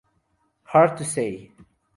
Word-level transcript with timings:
Hard 0.63 0.97
to 0.97 1.05
Say. 1.05 1.51